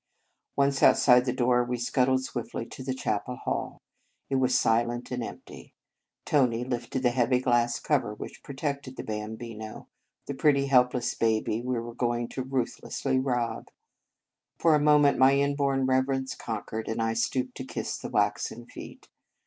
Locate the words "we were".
11.61-11.93